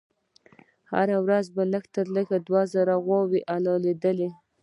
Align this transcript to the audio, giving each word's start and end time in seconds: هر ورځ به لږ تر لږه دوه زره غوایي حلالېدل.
هر 0.93 1.07
ورځ 1.25 1.45
به 1.55 1.63
لږ 1.73 1.85
تر 1.95 2.05
لږه 2.15 2.37
دوه 2.47 2.61
زره 2.73 2.95
غوایي 3.05 3.39
حلالېدل. 3.51 4.17